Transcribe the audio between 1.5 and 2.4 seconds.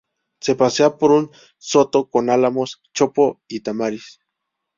soto con